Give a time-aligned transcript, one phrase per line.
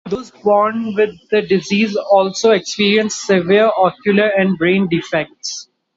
[0.09, 5.69] Those born with the disease also experience severe ocular and brain defects.